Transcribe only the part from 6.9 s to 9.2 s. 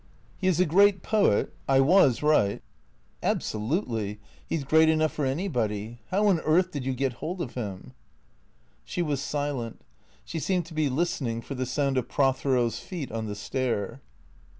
get hold of him?" She